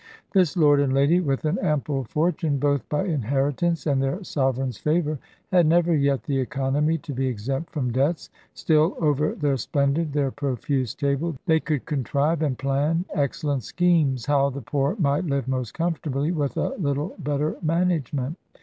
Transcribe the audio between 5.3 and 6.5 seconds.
had never yet the